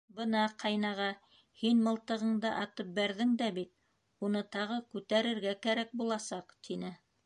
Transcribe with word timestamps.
—Бына, 0.19 0.43
ҡайнаға, 0.61 1.09
һин 1.63 1.83
мылтығыңды 1.89 2.55
атып 2.63 2.91
бәрҙең 2.97 3.37
дә 3.43 3.53
бит, 3.61 3.73
уны 4.29 4.45
тағы 4.59 4.83
күтәрергә 4.97 5.59
кәрәк 5.69 5.99
буласаҡ,— 6.03 6.55
тине. 6.69 6.97